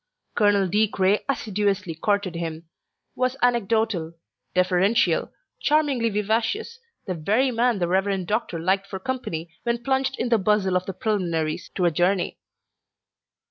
Colonel 0.33 0.67
De 0.67 0.87
Craye 0.87 1.23
assiduously 1.29 1.93
courted 1.93 2.33
him, 2.35 2.67
was 3.13 3.35
anecdotal, 3.43 4.15
deferential, 4.55 5.31
charmingly 5.59 6.09
vivacious, 6.09 6.79
the 7.05 7.13
very 7.13 7.51
man 7.51 7.77
the 7.77 7.87
Rev. 7.87 8.25
Doctor 8.25 8.57
liked 8.57 8.87
for 8.87 8.97
company 8.97 9.51
when 9.61 9.83
plunged 9.83 10.17
in 10.17 10.29
the 10.29 10.39
bustle 10.39 10.75
of 10.75 10.87
the 10.87 10.93
preliminaries 10.95 11.69
to 11.75 11.85
a 11.85 11.91
journey. 11.91 12.39